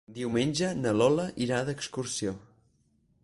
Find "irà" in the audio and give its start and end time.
1.47-1.59